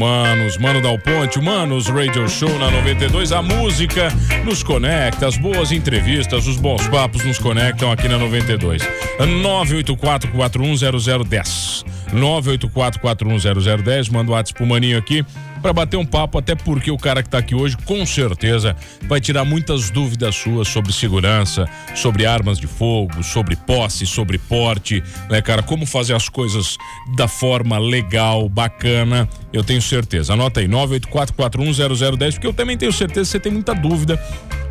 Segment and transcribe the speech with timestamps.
[0.00, 3.32] Manos, Mano Dal Ponte, Manos Radio Show na 92.
[3.32, 4.08] A música
[4.46, 8.80] nos conecta, as boas entrevistas, os bons papos nos conectam aqui na 92.
[9.20, 11.84] 984-410010.
[12.14, 14.10] 984-410010.
[14.10, 15.22] Manda o WhatsApp pro Maninho aqui
[15.60, 19.20] para bater um papo, até porque o cara que está aqui hoje, com certeza, vai
[19.20, 25.40] tirar muitas dúvidas suas sobre segurança, sobre armas de fogo, sobre posse, sobre porte, né,
[25.42, 25.62] cara?
[25.62, 26.76] Como fazer as coisas
[27.16, 29.28] da forma legal, bacana.
[29.52, 30.32] Eu tenho certeza.
[30.32, 34.20] Anota aí, 984410010, porque eu também tenho certeza que você tem muita dúvida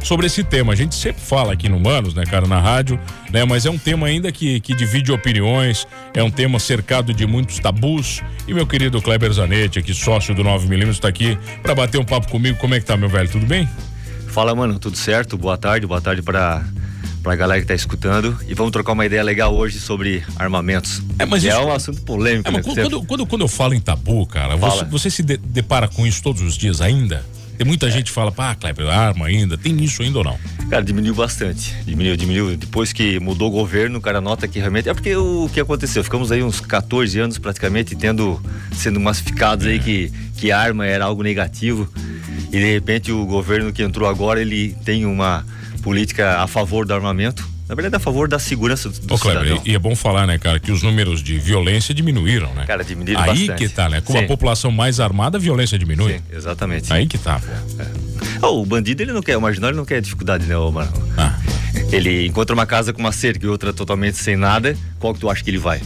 [0.04, 0.74] sobre esse tema.
[0.74, 3.00] A gente sempre fala aqui no Manos, né, cara, na rádio,
[3.32, 7.26] né, mas é um tema ainda que, que divide opiniões, é um tema cercado de
[7.26, 8.22] muitos tabus.
[8.48, 10.44] E meu querido Kleber Zanetti, aqui sócio do
[10.86, 12.58] 9mm, está aqui para bater um papo comigo.
[12.58, 13.30] Como é que tá, meu velho?
[13.30, 13.68] Tudo bem?
[14.28, 15.38] Fala, mano, tudo certo?
[15.38, 16.64] Boa tarde, boa tarde para
[17.22, 21.02] pra galera que tá escutando e vamos trocar uma ideia legal hoje sobre armamentos.
[21.20, 21.60] É, mas é isso...
[21.60, 22.48] um assunto polêmico.
[22.48, 22.62] É, né?
[22.64, 26.24] quando, quando, quando, eu falo em tabu, cara, você, você, se de, depara com isso
[26.24, 27.26] todos os dias ainda?
[27.60, 27.92] Tem muita é.
[27.92, 30.40] gente que fala, pá, Kleber, arma ainda, tem isso ainda ou não?
[30.70, 31.76] Cara, diminuiu bastante.
[31.84, 32.56] Diminuiu, diminuiu.
[32.56, 34.88] Depois que mudou o governo, o cara nota que realmente.
[34.88, 36.02] É porque o que aconteceu?
[36.02, 39.72] Ficamos aí uns 14 anos praticamente tendo, sendo massificados é.
[39.72, 41.92] aí que, que arma era algo negativo.
[42.48, 45.46] E de repente o governo que entrou agora, ele tem uma
[45.84, 49.62] política a favor do armamento na verdade, a favor da segurança do, do Ô, Kleber,
[49.64, 52.66] e, e, é bom falar, né, cara, que os números de violência diminuíram, né?
[52.66, 53.58] Cara, diminuíram Aí bastante.
[53.60, 54.02] que tá, né?
[54.02, 54.24] Com Sim.
[54.24, 56.14] a população mais armada, a violência diminui.
[56.14, 56.92] Sim, exatamente.
[56.92, 57.40] Aí que tá.
[57.78, 57.86] É.
[58.42, 60.92] Oh, o bandido, ele não quer, o marginal, ele não quer dificuldade, né, mano?
[61.16, 61.40] Ah.
[61.92, 65.30] Ele encontra uma casa com uma cerca e outra totalmente sem nada, qual que tu
[65.30, 65.80] acha que ele vai?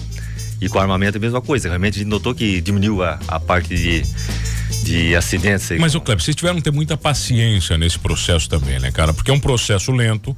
[0.62, 1.68] E com armamento é a mesma coisa.
[1.68, 4.04] Realmente a gente notou que diminuiu a, a parte de
[4.84, 5.70] de acidentes.
[5.80, 9.14] Mas, o Kleber, vocês tiveram que ter muita paciência nesse processo também, né, cara?
[9.14, 10.36] Porque é um processo lento,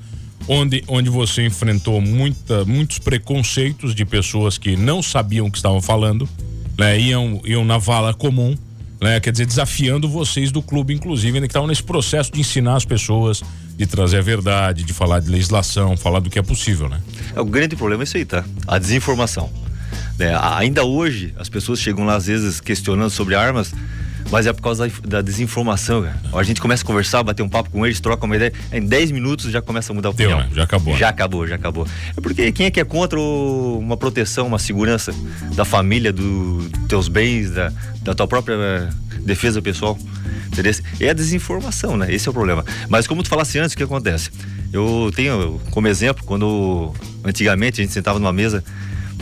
[0.48, 5.82] onde, onde você enfrentou muita, muitos preconceitos de pessoas que não sabiam o que estavam
[5.82, 6.28] falando,
[6.78, 7.00] né?
[7.00, 8.56] Iam, iam na vala comum,
[9.02, 9.20] né?
[9.20, 12.86] Quer dizer, desafiando vocês do clube, inclusive, ainda que estavam nesse processo de ensinar as
[12.86, 13.44] pessoas,
[13.78, 17.02] de trazer a verdade, de falar de legislação, falar do que é possível, né?
[17.36, 18.44] É, o grande problema é isso aí, tá?
[18.68, 19.50] A desinformação.
[20.18, 20.38] Né?
[20.58, 23.74] Ainda hoje, as pessoas chegam lá, às vezes, questionando sobre armas,
[24.32, 26.20] mas é por causa da, desinformação, cara.
[26.34, 29.12] A gente começa a conversar, bater um papo com eles, troca uma ideia, em 10
[29.12, 30.40] minutos já começa a mudar a opinião.
[30.40, 30.56] Deu, né?
[30.56, 30.98] Já acabou.
[30.98, 31.88] Já acabou, já acabou.
[32.16, 35.14] É porque quem é que é contra uma proteção, uma segurança
[35.56, 37.72] da família, dos teus bens, da,
[38.02, 38.90] da tua própria eh,
[39.22, 39.98] defesa pessoal?
[40.48, 40.74] Entendeu?
[41.00, 42.14] É a desinformação, né?
[42.14, 42.64] Esse é o problema.
[42.90, 44.30] Mas como tu falasse antes, o que acontece?
[44.72, 46.94] Eu tenho como exemplo, quando
[47.24, 48.64] antigamente a gente sentava numa mesa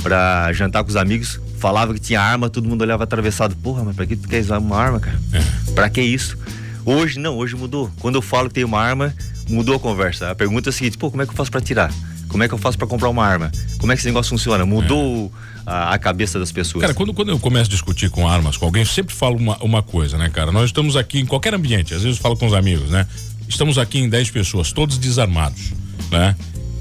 [0.02, 3.56] para jantar com os amigos, falava que tinha arma, todo mundo olhava atravessado.
[3.56, 5.20] Porra, mas pra que tu quer usar uma arma, cara?
[5.32, 5.72] É.
[5.72, 6.38] Pra que isso?
[6.86, 7.90] Hoje não, hoje mudou.
[8.00, 9.14] Quando eu falo que tem uma arma,
[9.50, 10.32] mudou a conversa.
[10.32, 11.94] A pergunta é a seguinte: pô, como é que eu faço para tirar?
[12.28, 13.52] Como é que eu faço para comprar uma arma?
[13.80, 14.66] Como é que esse negócio funciona?
[14.66, 15.32] Mudou
[15.68, 15.70] é.
[15.70, 16.82] a, a, cabeça das pessoas.
[16.82, 19.56] Cara, quando, quando eu começo a discutir com armas com alguém, eu sempre falo uma,
[19.64, 20.52] uma coisa, né, cara?
[20.52, 23.06] Nós estamos aqui em qualquer ambiente, às vezes eu falo com os amigos, né?
[23.48, 25.74] Estamos aqui em 10 pessoas, todos desarmados,
[26.10, 26.36] né?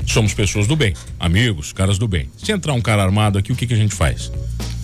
[0.06, 2.28] Somos pessoas do bem, amigos, caras do bem.
[2.36, 4.30] Se entrar um cara armado aqui, o que, que a gente faz?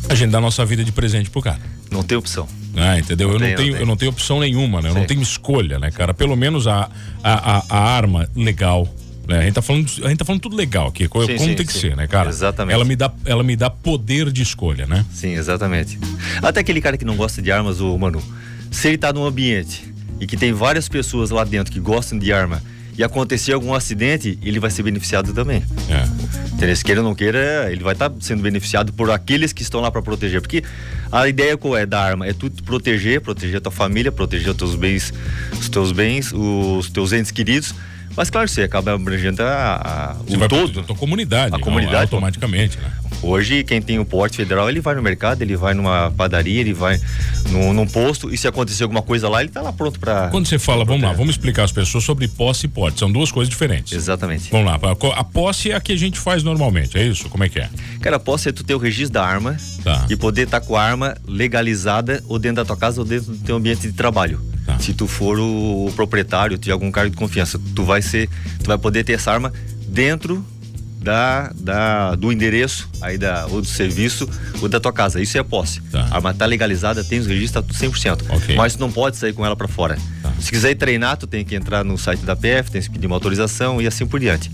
[0.08, 1.60] a gente dá nossa vida de presente pro cara.
[1.90, 2.48] Não tem opção.
[2.76, 3.28] Ah, entendeu?
[3.28, 4.88] Não eu, tem, não tenho, não eu não tenho opção nenhuma, né?
[4.88, 4.98] Eu Sim.
[5.00, 6.14] não tenho escolha, né, cara?
[6.14, 6.90] Pelo menos a,
[7.22, 8.88] a, a, a arma legal,
[9.26, 9.40] né?
[9.40, 11.54] A gente tá falando, a gente tá falando tudo legal aqui, como sim, tem sim,
[11.54, 11.80] que sim.
[11.80, 12.28] ser, né, cara?
[12.30, 12.74] Exatamente.
[12.74, 15.04] Ela me dá, ela me dá poder de escolha, né?
[15.12, 15.98] Sim, exatamente.
[16.42, 18.22] Até aquele cara que não gosta de armas, o mano,
[18.70, 22.32] se ele tá num ambiente e que tem várias pessoas lá dentro que gostam de
[22.32, 22.62] arma
[22.98, 25.62] e acontecer algum acidente, ele vai ser beneficiado também.
[25.88, 26.52] É.
[26.52, 26.74] Entendeu?
[26.74, 29.80] Se queira ou não queira, ele vai estar tá sendo beneficiado por aqueles que estão
[29.80, 30.40] lá para proteger.
[30.40, 30.64] Porque
[31.12, 32.26] a ideia qual é da arma?
[32.26, 35.14] É tu proteger, proteger a tua família, proteger os teus bens,
[35.52, 37.72] os teus bens, os teus entes queridos
[38.18, 40.80] mas claro, você acaba abrangendo a, a, o todo.
[40.80, 41.54] A tua comunidade.
[41.54, 42.02] A comunidade.
[42.02, 42.90] Automaticamente, né?
[43.22, 46.72] Hoje, quem tem o porte federal, ele vai no mercado, ele vai numa padaria, ele
[46.72, 47.00] vai
[47.50, 50.28] no, num posto, e se acontecer alguma coisa lá, ele está lá pronto para.
[50.28, 52.98] Quando você fala, vamos lá, vamos explicar às pessoas sobre posse e porte.
[52.98, 53.92] São duas coisas diferentes.
[53.92, 54.50] Exatamente.
[54.50, 54.78] Vamos lá,
[55.16, 57.28] a posse é a que a gente faz normalmente, é isso?
[57.28, 57.68] Como é que é?
[58.00, 60.06] Cara, a posse é tu ter o registro da arma tá.
[60.08, 63.32] e poder estar tá com a arma legalizada ou dentro da tua casa ou dentro
[63.32, 64.40] do teu ambiente de trabalho.
[64.64, 64.78] Tá.
[64.78, 68.28] Se tu for o, o proprietário de algum cargo de confiança, tu vai ser,
[68.62, 69.52] tu vai poder ter essa arma
[69.88, 70.44] dentro
[71.00, 74.28] da, da, do endereço aí da, ou do serviço
[74.60, 75.20] ou da tua casa.
[75.20, 75.80] Isso é posse.
[75.82, 76.08] Tá.
[76.10, 78.36] A arma tá legalizada, tem os registros, tá 100%.
[78.36, 78.56] Okay.
[78.56, 79.96] Mas tu não pode sair com ela para fora.
[80.22, 80.32] Tá.
[80.40, 83.06] Se quiser ir treinar, tu tem que entrar no site da PF, tem que pedir
[83.06, 84.50] uma autorização e assim por diante.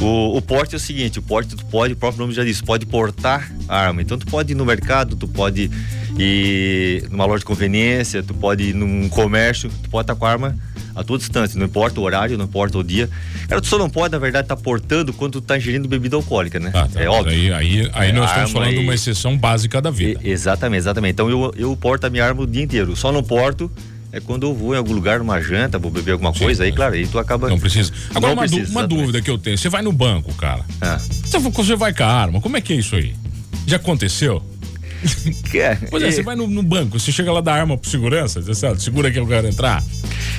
[0.00, 2.60] O, o, porte é o seguinte, o porte tu pode, o próprio nome já diz,
[2.60, 4.02] pode portar a arma.
[4.02, 5.70] Então tu pode ir no mercado, tu pode
[6.18, 10.30] E numa loja de conveniência, tu pode ir num comércio, tu pode estar com a
[10.30, 10.58] arma
[10.94, 13.08] a tua distância, não importa o horário, não importa o dia.
[13.48, 16.16] Cara, tu só não pode, na verdade, estar tá portando quando tu tá ingerindo bebida
[16.16, 16.70] alcoólica, né?
[16.74, 17.32] Ah, tá, é óbvio.
[17.32, 20.20] Aí, aí, aí é, nós estamos falando de uma exceção básica da vida.
[20.22, 21.12] E, exatamente, exatamente.
[21.12, 22.94] Então eu, eu porto a minha arma o dia inteiro.
[22.96, 23.70] Só não porto
[24.12, 26.72] é quando eu vou em algum lugar, numa janta, vou beber alguma Sim, coisa, aí,
[26.72, 27.48] claro, aí tu acaba.
[27.48, 27.90] Não precisa.
[28.10, 30.62] Agora, não uma, precisa, uma dúvida que eu tenho: você vai no banco, cara.
[30.82, 30.98] Ah.
[30.98, 33.14] Você vai com a arma, como é que é isso aí?
[33.66, 34.42] Já aconteceu?
[35.54, 38.40] É, pois é, você vai no, no, banco, você chega lá da arma pro segurança,
[38.40, 39.82] você sabe, segura que eu quero entrar.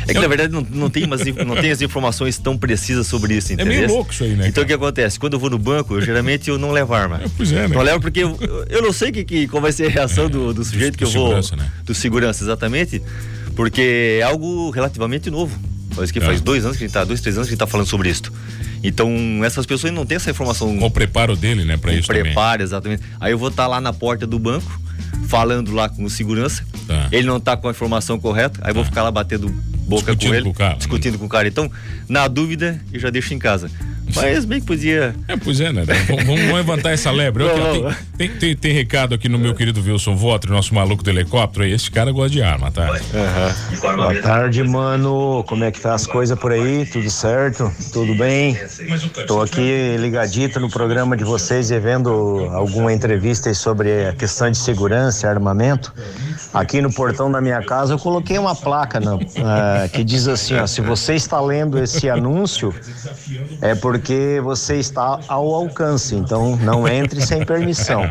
[0.07, 3.35] É que na verdade não, não, tem umas, não tem as informações tão precisas sobre
[3.35, 3.73] isso, entendeu?
[3.73, 4.47] É meio louco isso aí, né?
[4.47, 5.19] Então o que acontece?
[5.19, 7.21] Quando eu vou no banco, eu, geralmente eu não levo arma.
[7.23, 7.75] É, pois é, né?
[7.75, 8.37] Não levo porque eu,
[8.69, 10.97] eu não sei que, que, qual vai ser a reação é, do, do sujeito do,
[10.97, 11.35] que eu vou.
[11.35, 11.71] Né?
[11.83, 13.01] Do segurança, exatamente.
[13.55, 15.57] Porque é algo relativamente novo.
[15.95, 16.43] Parece que faz é.
[16.43, 18.09] dois anos que a gente tá, dois, três anos que a gente tá falando sobre
[18.09, 18.23] isso.
[18.83, 19.09] Então,
[19.43, 20.77] essas pessoas não têm essa informação.
[20.77, 22.63] Com o preparo dele, né, para isso preparo, também.
[22.65, 23.03] exatamente.
[23.19, 24.79] Aí eu vou estar tá lá na porta do banco,
[25.27, 26.65] falando lá com o segurança.
[26.85, 27.07] Tá.
[27.11, 28.73] Ele não tá com a informação correta, aí tá.
[28.73, 29.49] vou ficar lá batendo
[29.87, 31.19] boca discutindo com ele, com o cara, discutindo né?
[31.19, 31.47] com o cara.
[31.47, 31.71] Então,
[32.09, 33.71] na dúvida, eu já deixo em casa.
[34.15, 35.15] Mas bem que podia.
[35.27, 35.83] É, pois é, né?
[36.07, 37.43] vamos, vamos levantar essa lebre.
[37.43, 41.09] Não, tem, tem, tem, tem, recado aqui no meu querido Wilson Votre, nosso maluco do
[41.09, 41.71] helicóptero aí.
[41.71, 42.91] Esse cara gosta de arma, tá?
[42.91, 43.95] Uhum.
[43.95, 45.43] Boa tarde, mano.
[45.47, 46.85] Como é que tá as coisas por aí?
[46.85, 47.71] Tudo certo?
[47.91, 48.57] Tudo bem?
[49.27, 52.09] Tô aqui ligadito no programa de vocês e vendo
[52.51, 55.93] alguma entrevista sobre a questão de segurança e armamento.
[56.53, 60.67] Aqui no portão da minha casa eu coloquei uma placa uh, que diz assim: ó,
[60.67, 62.73] se você está lendo esse anúncio,
[63.61, 68.03] é porque você está ao alcance, então não entre sem permissão.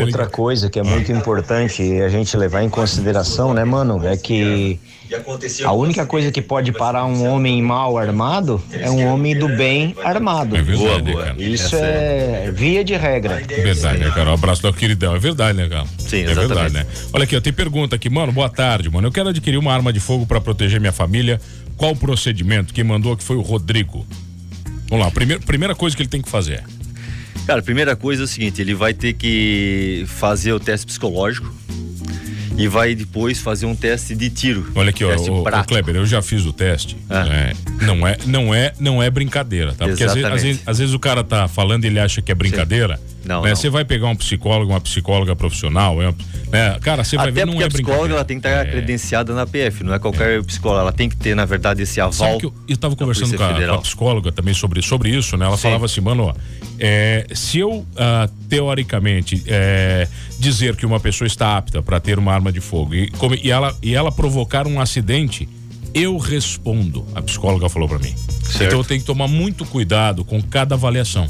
[0.00, 4.78] Outra coisa que é muito importante a gente levar em consideração, né, mano, é que
[5.64, 9.94] a única coisa que pode parar um homem mal armado é um homem do bem
[10.04, 10.56] armado.
[10.56, 11.34] É verdade, boa, boa.
[11.38, 13.36] Isso é via de regra.
[13.46, 14.30] Verdade, né, cara?
[14.30, 15.14] Um abraço do queridão.
[15.14, 15.86] É verdade, né, cara?
[15.98, 16.86] Sim, é verdade, né?
[17.12, 18.32] Olha aqui, ó, tem pergunta aqui, mano.
[18.32, 19.08] Boa tarde, mano.
[19.08, 21.40] Eu quero adquirir uma arma de fogo para proteger minha família.
[21.76, 22.74] Qual o procedimento?
[22.74, 24.06] Quem mandou aqui foi o Rodrigo.
[24.90, 26.64] Vamos lá, primeira, primeira coisa que ele tem que fazer.
[27.46, 31.50] Cara, a primeira coisa é o seguinte, ele vai ter que fazer o teste psicológico
[32.58, 34.70] e vai depois fazer um teste de tiro.
[34.74, 36.96] Olha aqui, ó, o, o, Kleber, eu já fiz o teste.
[37.08, 37.24] Ah.
[37.26, 37.52] É,
[37.86, 39.86] não é, não é, não é brincadeira, tá?
[39.86, 42.32] Porque às vezes, às vezes, às vezes, o cara tá falando e ele acha que
[42.32, 42.96] é brincadeira.
[42.96, 43.17] Sim.
[43.28, 43.54] Não, né?
[43.54, 46.14] Você vai pegar um psicólogo, uma psicóloga profissional, é,
[46.50, 46.78] né?
[46.80, 48.70] cara, você vai ver não é a psicóloga ela tem que estar é...
[48.70, 50.42] credenciada na PF, não é qualquer é.
[50.42, 52.38] psicóloga, ela tem que ter na verdade esse aval.
[52.42, 55.44] Eu, eu tava conversando com a, com a, psicóloga também sobre, sobre isso, né?
[55.44, 55.64] Ela Sim.
[55.64, 56.34] falava assim, mano, ó,
[56.78, 57.86] é, se eu uh,
[58.48, 60.08] teoricamente é,
[60.38, 63.50] dizer que uma pessoa está apta para ter uma arma de fogo e, como, e,
[63.50, 65.46] ela, e ela provocar um acidente,
[65.92, 67.04] eu respondo.
[67.14, 68.14] A psicóloga falou para mim.
[68.16, 68.62] Certo.
[68.62, 71.28] Então eu tenho que tomar muito cuidado com cada avaliação.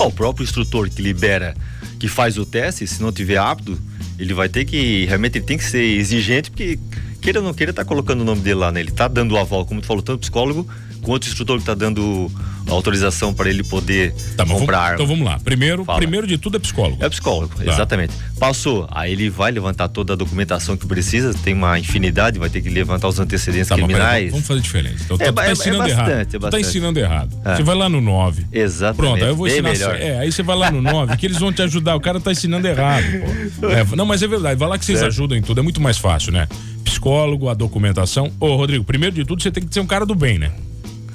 [0.00, 1.54] Oh, o próprio instrutor que libera,
[1.98, 3.78] que faz o teste, se não tiver apto,
[4.18, 6.78] ele vai ter que, realmente ele tem que ser exigente, porque
[7.20, 8.80] queira ou não queira, tá colocando o nome dele lá, né?
[8.80, 10.68] Ele tá dando o aval, como tu falou, tanto psicólogo
[11.04, 12.30] quanto o instrutor que tá dando
[12.72, 14.94] autorização para ele poder tá, comprar vamos.
[14.94, 15.38] Então vamos lá.
[15.38, 17.04] Primeiro, primeiro de tudo é psicólogo.
[17.04, 17.70] É psicólogo, tá.
[17.70, 18.14] exatamente.
[18.38, 22.62] Passou, aí ele vai levantar toda a documentação que precisa, tem uma infinidade, vai ter
[22.62, 24.30] que levantar os antecedentes tá, criminais.
[24.30, 25.02] vamos fazer diferente.
[25.04, 26.10] Então, é, tá, tá ensinando é bastante, errado.
[26.10, 26.50] É bastante.
[26.50, 27.36] tá ensinando errado.
[27.44, 27.56] É.
[27.56, 28.46] Você vai lá no 9.
[28.50, 28.96] Exatamente.
[28.96, 29.70] Pronto, aí eu vou ensinar.
[29.70, 29.96] Melhor.
[29.96, 31.94] É, aí você vai lá no 9, que eles vão te ajudar.
[31.94, 33.04] O cara tá ensinando errado.
[33.04, 34.58] É, não, mas é verdade.
[34.58, 35.12] Vai lá que vocês certo.
[35.12, 35.60] ajudam em tudo.
[35.60, 36.48] É muito mais fácil, né?
[36.84, 38.30] Psicólogo, a documentação.
[38.40, 40.50] Ô, Rodrigo, primeiro de tudo, você tem que ser um cara do bem, né?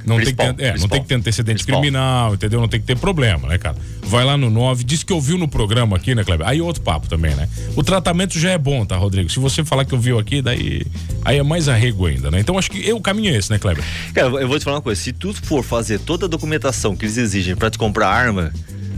[0.09, 1.81] Não tem, que ter, é, não tem que ter antecedente principal.
[1.81, 2.59] criminal, entendeu?
[2.59, 3.77] Não tem que ter problema, né, cara?
[4.03, 6.47] Vai lá no 9, diz que ouviu no programa aqui, né, Kleber?
[6.47, 7.47] Aí outro papo também, né?
[7.75, 9.29] O tratamento já é bom, tá, Rodrigo?
[9.29, 10.85] Se você falar que ouviu aqui, daí
[11.23, 12.39] aí é mais arrego ainda, né?
[12.39, 13.83] Então acho que eu, o caminho é esse, né, Kleber?
[14.13, 17.05] Cara, eu vou te falar uma coisa, se tu for fazer toda a documentação que
[17.05, 18.51] eles exigem para te comprar arma,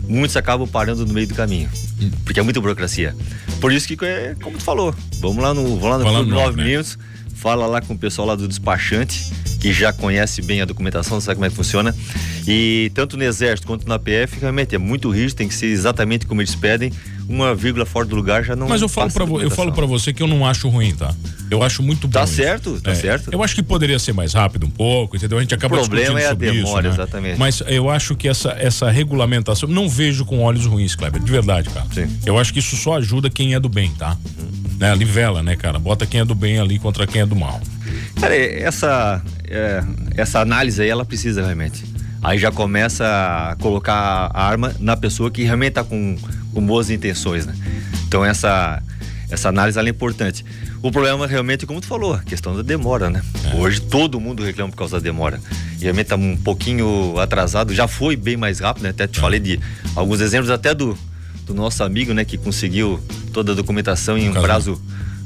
[0.07, 1.69] muitos acabam parando no meio do caminho.
[2.23, 3.15] Porque é muita burocracia.
[3.59, 6.57] Por isso que é como tu falou, vamos lá no, vamos lá no, no 9
[6.57, 6.63] né?
[6.63, 6.97] minutos
[7.41, 11.35] fala lá com o pessoal lá do despachante, que já conhece bem a documentação, sabe
[11.35, 11.95] como é que funciona.
[12.47, 16.27] E tanto no Exército quanto na PF, realmente é muito rígido, tem que ser exatamente
[16.27, 16.93] como eles pedem.
[17.27, 18.67] Uma vírgula fora do lugar já não.
[18.67, 21.15] Mas eu falo para eu falo para você que eu não acho ruim, tá?
[21.49, 22.19] Eu acho muito bom.
[22.19, 23.31] Tá certo, tá é, certo.
[23.31, 25.37] Eu acho que poderia ser mais rápido um pouco, entendeu?
[25.37, 26.89] A gente acaba O problema é a demora, isso, né?
[26.89, 27.39] exatamente.
[27.39, 31.69] Mas eu acho que essa, essa regulamentação, não vejo com olhos ruins, Kleber, de verdade,
[31.69, 31.87] cara.
[31.93, 32.07] Sim.
[32.25, 34.17] Eu acho que isso só ajuda quem é do bem, tá?
[34.37, 34.50] Uhum
[34.81, 34.95] né?
[34.95, 35.77] Livela, né, cara?
[35.77, 37.61] Bota quem é do bem ali contra quem é do mal.
[38.19, 39.83] Cara, essa, é,
[40.17, 41.85] essa análise aí, ela precisa realmente.
[42.23, 46.17] Aí já começa a colocar a arma na pessoa que realmente está com,
[46.51, 47.55] com boas intenções, né?
[48.07, 48.81] Então essa,
[49.29, 50.43] essa análise é importante.
[50.81, 53.21] O problema realmente, como tu falou, a questão da demora, né?
[53.51, 53.55] É.
[53.55, 55.39] Hoje todo mundo reclama por causa da demora.
[55.79, 58.89] E realmente está um pouquinho atrasado, já foi bem mais rápido, né?
[58.89, 59.21] Até te é.
[59.21, 59.59] falei de
[59.95, 60.97] alguns exemplos até do,
[61.45, 62.99] do nosso amigo, né, que conseguiu
[63.33, 64.81] toda a documentação em um prazo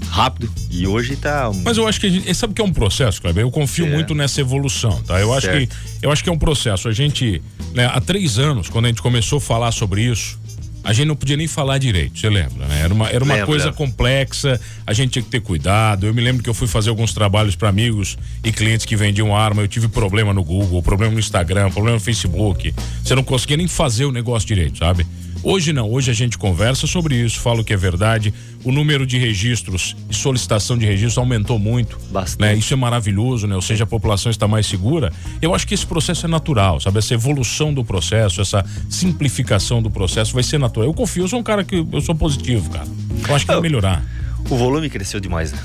[0.09, 1.51] rápido e hoje tá.
[1.63, 3.43] Mas eu acho que a gente, sabe que é um processo, Kleber?
[3.43, 3.89] Eu confio é.
[3.89, 5.19] muito nessa evolução, tá?
[5.19, 5.69] Eu acho que
[6.01, 6.87] eu acho que é um processo.
[6.87, 7.41] A gente,
[7.73, 10.39] né, há três anos, quando a gente começou a falar sobre isso,
[10.85, 12.81] a gente não podia nem falar direito, você lembra, né?
[12.81, 16.05] Era uma, era uma coisa complexa, a gente tinha que ter cuidado.
[16.05, 19.35] Eu me lembro que eu fui fazer alguns trabalhos para amigos e clientes que vendiam
[19.35, 22.71] arma, eu tive problema no Google, problema no Instagram, problema no Facebook.
[23.03, 25.07] Você não conseguia nem fazer o negócio direito, sabe?
[25.47, 28.33] Hoje não, hoje a gente conversa sobre isso, falo que é verdade.
[28.63, 31.99] O número de registros e solicitação de registro aumentou muito.
[32.09, 32.41] Bastante.
[32.41, 32.55] Né?
[32.55, 33.53] Isso é maravilhoso, né?
[33.53, 35.13] Ou seja, a população está mais segura.
[35.39, 36.97] Eu acho que esse processo é natural, sabe?
[36.97, 40.89] Essa evolução do processo, essa simplificação do processo vai ser natural.
[40.89, 42.87] Eu confio, eu sou um cara que eu sou positivo, cara.
[43.29, 44.03] Eu acho que vai melhorar.
[44.49, 45.59] O volume cresceu demais, né?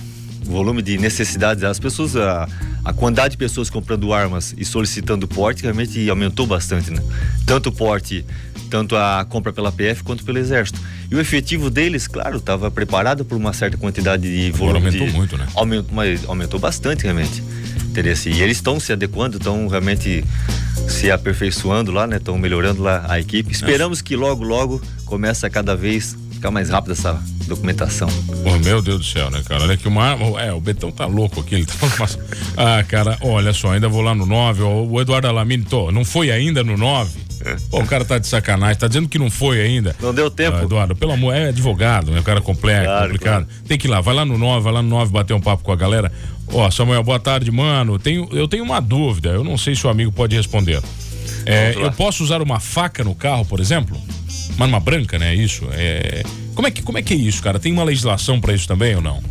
[0.46, 2.46] O volume de necessidades, as pessoas, a,
[2.84, 7.02] a quantidade de pessoas comprando armas e solicitando porte realmente aumentou bastante, né?
[7.46, 8.26] Tanto o porte
[8.70, 10.80] tanto a compra pela PF quanto pelo Exército.
[11.10, 14.78] E o efetivo deles, claro, estava preparado por uma certa quantidade de volume.
[14.78, 15.46] Agora aumentou de, muito, né?
[15.54, 17.42] Aumentou, mas aumentou bastante, realmente.
[17.90, 18.30] Interesse.
[18.30, 20.24] E eles estão se adequando, estão realmente
[20.88, 22.16] se aperfeiçoando lá, né?
[22.16, 23.52] Estão melhorando lá a equipe.
[23.52, 28.08] Esperamos que logo, logo comece a cada vez ficar mais rápida essa documentação.
[28.46, 29.64] Oh, meu Deus do céu, né, cara?
[29.64, 30.16] Olha que uma.
[30.40, 31.56] É, o Betão tá louco aqui.
[31.56, 31.74] Ele tá
[32.56, 34.62] Ah, cara, olha só, ainda vou lá no 9.
[34.62, 37.29] O Eduardo Alamini, tô, não foi ainda no 9?
[37.72, 39.94] O cara tá de sacanagem, tá dizendo que não foi ainda.
[40.00, 40.58] Não deu tempo.
[40.58, 42.20] Ah, Eduardo, pelo amor, é advogado, né?
[42.20, 43.46] O cara complexo, claro, complicado.
[43.46, 43.62] Claro.
[43.66, 45.62] Tem que ir lá, vai lá no 9, vai lá no 9 bater um papo
[45.62, 46.12] com a galera.
[46.52, 47.98] Ó, Samuel, boa tarde, mano.
[47.98, 50.82] Tenho, eu tenho uma dúvida, eu não sei se o amigo pode responder.
[51.46, 53.96] É, eu posso usar uma faca no carro, por exemplo?
[54.56, 55.34] Uma arma branca, né?
[55.34, 55.66] Isso.
[55.72, 56.22] É...
[56.54, 57.58] Como, é que, como é que é isso, cara?
[57.58, 59.22] Tem uma legislação para isso também ou não?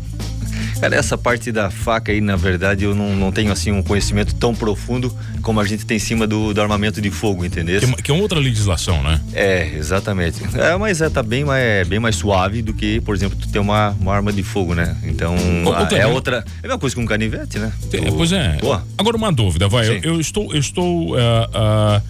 [0.79, 4.33] Cara, essa parte da faca aí, na verdade, eu não, não tenho assim um conhecimento
[4.35, 7.81] tão profundo como a gente tem em cima do, do armamento de fogo, entendeu?
[7.81, 9.19] Que, que, é outra legislação, né?
[9.33, 10.41] É, exatamente.
[10.57, 13.49] É, mas é, tá bem mais, é, bem mais suave do que, por exemplo, tu
[13.49, 14.95] ter uma, uma arma de fogo, né?
[15.03, 15.35] Então,
[15.75, 16.37] a, é outra.
[16.37, 17.73] É a mesma coisa que um canivete, né?
[17.91, 18.57] Tem, pois é.
[18.61, 18.79] Pô.
[18.97, 19.87] Agora uma dúvida, vai.
[19.87, 20.53] Eu, eu, estou.
[20.53, 22.01] Eu estou uh, uh,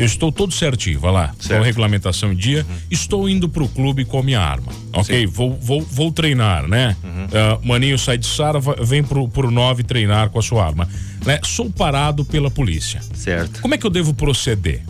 [0.00, 1.48] eu estou todo certinho, vai lá, certo.
[1.48, 2.76] com a regulamentação em dia, uhum.
[2.90, 5.26] estou indo pro clube com a minha arma, ok?
[5.26, 6.96] Vou, vou, vou treinar, né?
[7.04, 7.24] Uhum.
[7.24, 10.88] Uh, maninho sai de Sara, vem pro, pro 9 treinar com a sua arma.
[11.24, 11.38] Né?
[11.44, 13.00] Sou parado pela polícia.
[13.14, 13.60] Certo.
[13.60, 14.82] Como é que eu devo proceder?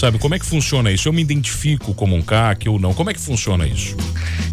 [0.00, 1.08] Sabe, como é que funciona isso?
[1.08, 2.94] Eu me identifico como um CAC ou não?
[2.94, 3.94] Como é que funciona isso?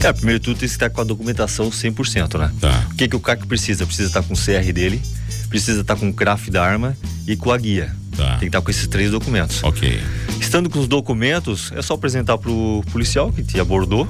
[0.03, 2.51] É, primeiro tudo tem que estar com a documentação 100%, né?
[2.59, 2.85] Tá.
[2.91, 3.85] O que, que o CAC precisa?
[3.85, 5.01] Precisa estar com o CR dele,
[5.49, 7.95] precisa estar com o CRAF da arma e com a guia.
[8.17, 8.31] Tá.
[8.31, 9.63] Tem que estar com esses três documentos.
[9.63, 10.01] Ok.
[10.39, 14.07] Estando com os documentos, é só apresentar pro policial que te abordou,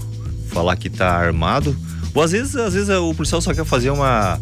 [0.49, 1.77] falar que está armado.
[2.13, 4.39] Ou às vezes, às vezes o policial só quer fazer uma,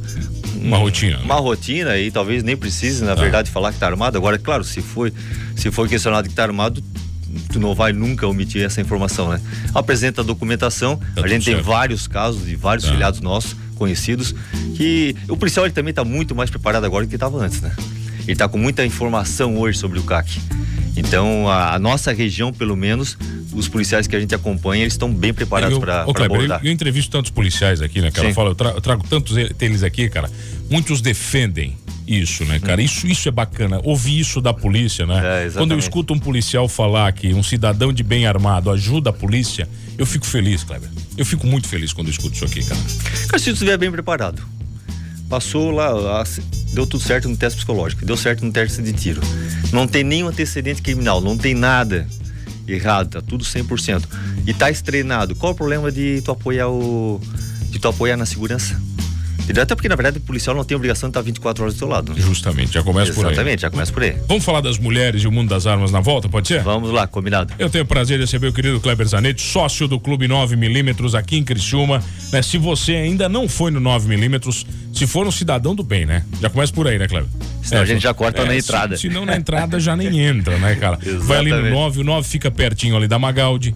[0.56, 1.20] uma rotina.
[1.20, 3.22] Uma rotina e talvez nem precise, na tá.
[3.22, 4.18] verdade, falar que está armado.
[4.18, 5.12] Agora, claro, se for,
[5.56, 6.82] se for questionado que está armado,
[7.52, 9.42] tu não vai nunca omitir essa informação, né?
[9.74, 11.00] Apresenta a documentação.
[11.16, 11.66] Tá a gente tem certo.
[11.66, 12.92] vários casos de vários tá.
[12.92, 14.34] filiados nossos conhecidos
[14.78, 17.76] que o policial ele também está muito mais preparado agora do que estava antes, né?
[18.26, 20.40] Ele está com muita informação hoje sobre o CAC.
[20.98, 23.18] Então, a, a, nossa região, pelo menos,
[23.54, 26.62] os policiais que a gente acompanha, eles estão bem preparados para abordar.
[26.64, 28.30] Eu, eu entrevisto tantos policiais aqui, né, cara?
[28.30, 30.30] Eu, falo, eu, tra, eu trago tantos deles aqui, cara.
[30.70, 31.78] Muitos defendem
[32.08, 32.82] isso, né, cara?
[32.82, 32.86] Hum.
[32.86, 33.82] Isso, isso é bacana.
[33.84, 35.46] Ouvir isso da polícia, né?
[35.48, 39.14] É, Quando eu escuto um policial falar que um cidadão de bem armado ajuda a
[39.14, 39.68] polícia,
[39.98, 40.90] eu fico feliz, Kleber.
[41.18, 42.82] Eu fico muito feliz quando eu escuto isso aqui, cara.
[43.28, 44.42] Cara, se tu estiver bem preparado.
[45.30, 46.24] Passou lá,
[46.74, 49.22] deu tudo certo no teste psicológico, deu certo no teste de tiro.
[49.72, 52.08] Não tem nenhum antecedente criminal, não tem nada
[52.68, 54.04] errado, tá tudo 100%.
[54.46, 55.36] E tá estrenado.
[55.36, 57.20] Qual o problema de tu apoiar o
[57.70, 58.80] de tu apoiar na segurança?
[59.46, 59.62] Entendeu?
[59.62, 61.88] Até porque, na verdade, o policial não tem obrigação de estar 24 horas do seu
[61.88, 62.14] lado.
[62.14, 62.20] Né?
[62.20, 63.34] Justamente, já começa Exatamente, por aí.
[63.34, 64.18] Exatamente, já começa por aí.
[64.28, 66.64] Vamos falar das mulheres e o mundo das armas na volta, pode ser?
[66.64, 67.54] Vamos lá, combinado.
[67.60, 71.38] Eu tenho o prazer de receber o querido Kleber Zanetti, sócio do Clube 9mm aqui
[71.38, 72.04] em Criciúma.
[72.32, 72.42] Né?
[72.42, 74.66] Se você ainda não foi no 9mm,
[74.96, 76.24] se for um cidadão do bem, né?
[76.42, 77.30] Já começa por aí, né, Kleber?
[77.62, 78.98] Senão é, a gente já corta é, na entrada.
[78.98, 80.98] Se, não na entrada já nem entra, né, cara?
[81.20, 83.76] Vai ali no 9, o 9 fica pertinho ali da Magaldi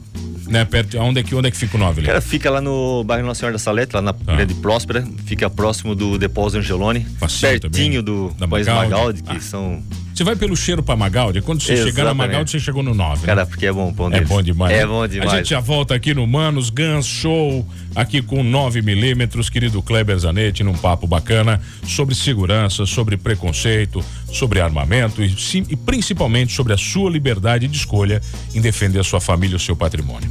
[0.50, 0.66] né?
[0.66, 2.08] Perto, onde, é que, onde é que fica o 9 ali?
[2.08, 4.36] Cara, fica lá no bairro Nossa Senhora da Salete, lá na ah.
[4.36, 9.24] Grande Próspera, fica próximo do Depósito Angeloni, Passinho pertinho também, do da País Magaldi, Magaldi
[9.24, 9.42] que ah.
[9.42, 9.84] são
[10.20, 11.42] você vai pelo cheiro pra Magaldi.
[11.42, 11.96] Quando você Exatamente.
[11.96, 13.22] chegar na Magaldi, você chegou no 9.
[13.22, 13.26] Né?
[13.26, 14.78] Cara, porque é bom pão É bom demais.
[14.78, 15.32] É bom demais.
[15.32, 20.20] A gente já volta aqui no Manos Guns Show, aqui com 9 milímetros, querido Kleber
[20.20, 26.74] Zanetti, num papo bacana sobre segurança, sobre preconceito, sobre armamento e, sim, e principalmente sobre
[26.74, 28.22] a sua liberdade de escolha
[28.54, 30.30] em defender a sua família e o seu patrimônio.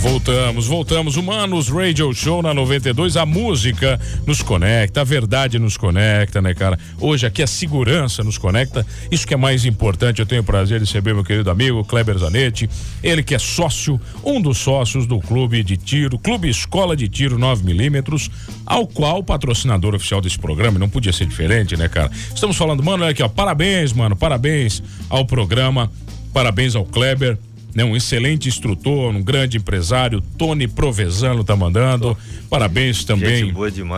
[0.00, 1.16] Voltamos, voltamos.
[1.16, 3.16] Humanos Radio Show na 92.
[3.16, 6.78] A música nos conecta, a verdade nos conecta, né, cara?
[6.98, 8.86] Hoje aqui a segurança nos conecta.
[9.10, 10.20] Isso que é mais importante.
[10.20, 12.68] Eu tenho o prazer de receber meu querido amigo Kleber Zanetti.
[13.02, 17.38] Ele que é sócio, um dos sócios do Clube de Tiro, Clube Escola de Tiro
[17.38, 18.30] 9mm,
[18.64, 20.78] ao qual patrocinador oficial desse programa.
[20.78, 22.10] Não podia ser diferente, né, cara?
[22.34, 23.28] Estamos falando, mano, olha aqui, ó.
[23.28, 24.16] Parabéns, mano.
[24.16, 25.90] Parabéns ao programa.
[26.32, 27.36] Parabéns ao Kleber
[27.74, 27.84] né?
[27.84, 32.16] Um excelente instrutor, um grande empresário, Tony Provesano tá mandando.
[32.48, 33.52] Parabéns também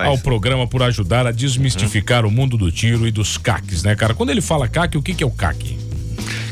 [0.05, 2.31] ao programa por ajudar a desmistificar uhum.
[2.31, 4.15] o mundo do tiro e dos CACs, né, cara?
[4.15, 5.79] Quando ele fala CAC, o que que é o CAC?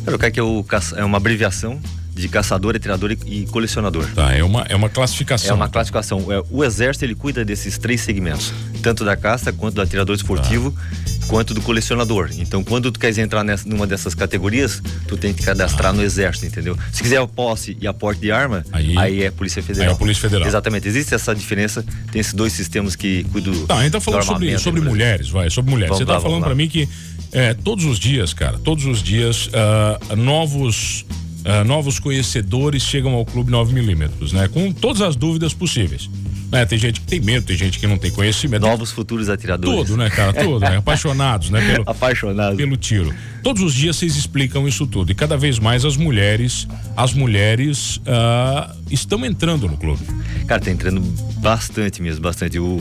[0.05, 0.65] Cara, o CAC é, o,
[0.97, 1.81] é uma abreviação
[2.15, 4.07] de caçador, atirador e colecionador.
[4.15, 5.51] Tá, é uma, é uma classificação.
[5.51, 6.33] É uma classificação.
[6.33, 10.71] É, o exército ele cuida desses três segmentos, tanto da caça quanto do atirador esportivo,
[10.71, 11.20] tá.
[11.31, 12.29] Quanto do colecionador.
[12.37, 15.93] Então, quando tu queres entrar nessa, numa dessas categorias, tu tem que cadastrar ah.
[15.93, 16.77] no exército, entendeu?
[16.93, 19.89] Se quiser a posse e a porte de arma, aí, aí é Polícia Federal.
[19.89, 20.49] Aí é a Polícia Federal.
[20.49, 20.89] Exatamente.
[20.89, 24.59] Existe essa diferença, tem esses dois sistemas que cuidam Tá, a gente tá falando sobre,
[24.59, 25.91] sobre mulheres, vai, sobre mulheres.
[25.91, 26.89] Vamos Você tá lá, falando para mim que
[27.31, 31.07] é, todos os dias, cara, todos os dias, uh, novos
[31.41, 34.49] uh, novos conhecedores chegam ao clube 9mm, né?
[34.49, 36.11] Com todas as dúvidas possíveis.
[36.51, 36.67] Né?
[36.67, 38.63] Tem gente que tem medo, tem gente que não tem conhecimento.
[38.63, 39.89] Novos futuros atiradores.
[39.89, 40.33] Tudo, né, cara?
[40.33, 40.77] Tudo, né?
[40.79, 41.61] Apaixonados, né?
[41.61, 42.57] Pelo, Apaixonados.
[42.57, 43.15] Pelo tiro.
[43.43, 45.13] Todos os dias vocês explicam isso tudo.
[45.13, 46.67] E cada vez mais as mulheres,
[46.97, 50.05] as mulheres uh, estão entrando no clube.
[50.47, 51.01] Cara, tá entrando
[51.39, 52.59] bastante mesmo, bastante.
[52.59, 52.79] O,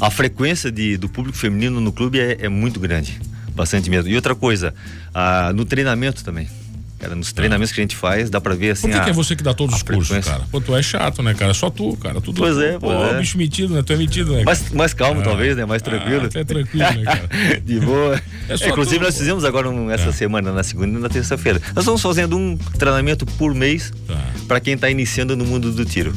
[0.00, 3.20] a frequência de, do público feminino no clube é, é muito grande.
[3.54, 4.10] Bastante mesmo.
[4.10, 4.74] E outra coisa,
[5.10, 6.48] uh, no treinamento também
[7.04, 7.14] cara.
[7.14, 8.88] Nos treinamentos que a gente faz, dá pra ver assim.
[8.88, 10.42] Por que, a, que é você que dá todos os cursos, cara?
[10.50, 11.54] Pô, tu é chato, né, cara?
[11.54, 12.20] Só tu, cara.
[12.20, 13.18] Tudo, pois é, pois pô, é.
[13.18, 13.82] bicho metido, né?
[13.82, 14.42] Tu é metido, né?
[14.44, 15.24] Mais, mais calmo, é.
[15.24, 15.64] talvez, né?
[15.64, 16.28] Mais tranquilo.
[16.34, 17.60] Ah, é tranquilo, né, cara?
[17.64, 18.20] De boa.
[18.48, 20.12] É é, inclusive, tu, nós fizemos agora um, essa é.
[20.12, 21.60] semana, na segunda e na terça-feira.
[21.74, 24.18] Nós estamos fazendo um treinamento por mês tá.
[24.48, 26.14] para quem tá iniciando no mundo do tiro.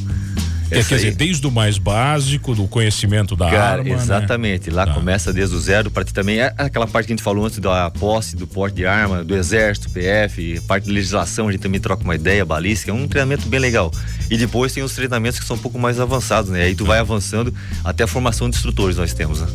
[0.70, 3.84] É, quer dizer, desde o mais básico, do conhecimento da Cara, arma.
[3.84, 3.94] Né?
[3.94, 4.70] Exatamente.
[4.70, 4.76] Né?
[4.76, 4.94] Lá tá.
[4.94, 6.40] começa desde o zero, para também.
[6.40, 9.34] É aquela parte que a gente falou antes da posse, do porte de arma, do
[9.34, 12.90] exército, PF, parte de legislação, a gente também troca uma ideia, balística.
[12.90, 13.90] É um treinamento bem legal.
[14.30, 16.64] E depois tem os treinamentos que são um pouco mais avançados, né?
[16.64, 17.52] Aí tu vai avançando
[17.84, 19.48] até a formação de instrutores nós temos, né?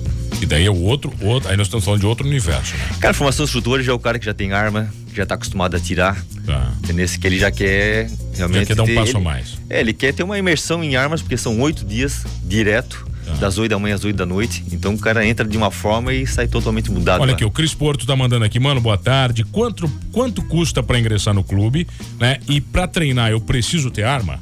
[0.44, 2.84] E daí é o outro, outro aí nós estamos falando de outro universo, né?
[3.00, 5.78] Cara, formação instrutores já é o cara que já tem arma, já está acostumado a
[5.78, 6.22] atirar.
[6.46, 6.70] Tá.
[6.94, 8.60] Nesse que ele já quer realmente.
[8.60, 9.58] Já quer dar um ter, passo ele, a mais.
[9.70, 13.08] É, ele quer ter uma imersão em armas, porque são oito dias direto.
[13.26, 13.36] Tá.
[13.36, 14.66] Das 8 da manhã às 8 da noite.
[14.70, 17.22] Então o cara entra de uma forma e sai totalmente mudado.
[17.22, 17.36] Olha lá.
[17.36, 19.46] aqui, o Cris Porto tá mandando aqui, mano, boa tarde.
[19.46, 21.88] Quanto, quanto custa para ingressar no clube,
[22.20, 22.40] né?
[22.50, 24.42] E para treinar, eu preciso ter arma?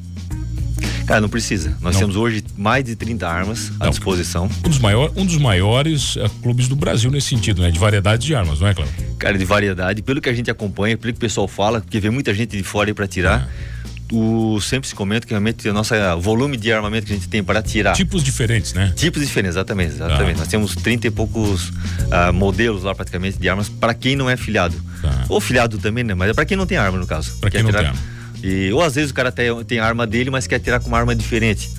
[1.05, 1.75] Cara, não precisa.
[1.81, 2.01] Nós não.
[2.01, 3.89] temos hoje mais de 30 armas à não.
[3.89, 4.49] disposição.
[4.65, 7.71] Um dos, maior, um dos maiores uh, clubes do Brasil nesse sentido, né?
[7.71, 8.93] De variedade de armas, não é, Cláudio?
[9.17, 10.01] Cara, de variedade.
[10.01, 12.63] Pelo que a gente acompanha, pelo que o pessoal fala, porque vê muita gente de
[12.63, 13.49] fora aí pra tirar.
[13.67, 13.81] É.
[14.13, 17.41] O, sempre se comenta que realmente o nosso volume de armamento que a gente tem
[17.41, 17.93] para tirar.
[17.93, 18.91] Tipos diferentes, né?
[18.93, 19.93] Tipos diferentes, exatamente.
[19.93, 20.35] exatamente.
[20.35, 20.39] Ah.
[20.39, 24.35] Nós temos 30 e poucos uh, modelos lá praticamente de armas para quem não é
[24.35, 24.75] filiado.
[25.01, 25.25] Ah.
[25.29, 26.13] Ou filiado também, né?
[26.13, 27.37] Mas é para quem não tem arma, no caso.
[27.39, 27.99] Para quem não tem arma.
[28.43, 30.97] E, ou às vezes o cara tem, tem arma dele, mas quer tirar com uma
[30.97, 31.69] arma diferente.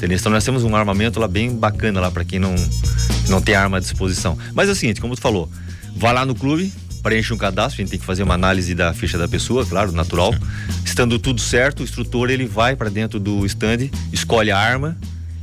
[0.00, 2.54] Então nós temos um armamento lá bem bacana lá para quem não,
[3.28, 4.38] não tem arma à disposição.
[4.54, 5.50] Mas é o seguinte, como tu falou,
[5.96, 8.94] vai lá no clube, preenche um cadastro, a gente tem que fazer uma análise da
[8.94, 10.32] ficha da pessoa, claro, natural.
[10.84, 14.96] Estando tudo certo, o instrutor ele vai para dentro do stand, escolhe a arma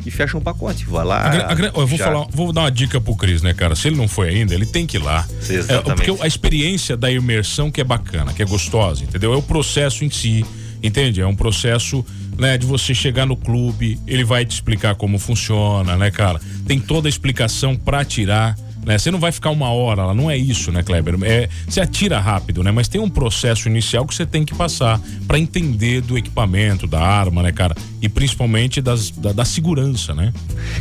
[0.06, 0.86] e fecha um pacote.
[0.86, 1.18] Vai lá.
[1.18, 3.76] A, a, eu vou, falar, vou dar uma dica pro Cris, né, cara?
[3.76, 5.28] Se ele não foi ainda, ele tem que ir lá.
[5.68, 9.34] É, porque a experiência da imersão que é bacana, que é gostosa, entendeu?
[9.34, 10.46] É o processo em si,
[10.82, 11.22] entende?
[11.22, 12.06] É um processo.
[12.38, 16.38] Né, de você chegar no clube, ele vai te explicar como funciona, né, cara?
[16.68, 18.98] Tem toda a explicação para tirar né?
[18.98, 21.18] Você não vai ficar uma hora lá, não é isso, né, Kleber?
[21.24, 22.72] É, você atira rápido, né?
[22.72, 27.02] Mas tem um processo inicial que você tem que passar para entender do equipamento, da
[27.02, 27.76] arma, né, cara?
[28.02, 30.32] E principalmente das, da, da segurança, né?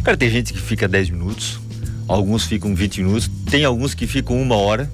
[0.02, 1.58] Cara, tem gente que fica 10 minutos,
[2.06, 4.90] alguns ficam 20 minutos, tem alguns que ficam uma hora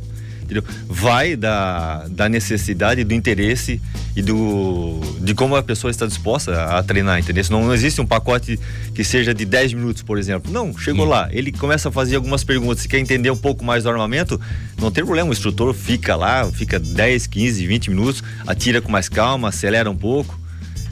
[0.51, 0.65] entendeu?
[0.89, 3.81] Vai da, da necessidade, do interesse
[4.17, 7.45] e do de como a pessoa está disposta a treinar, entendeu?
[7.51, 8.59] Não, não existe um pacote
[8.95, 10.53] que seja de 10 minutos, por exemplo.
[10.53, 11.11] Não, chegou hum.
[11.11, 14.41] lá, ele começa a fazer algumas perguntas, se quer entender um pouco mais do armamento,
[14.79, 19.09] não tem problema, o instrutor fica lá, fica 10, 15, 20 minutos, atira com mais
[19.09, 20.39] calma, acelera um pouco.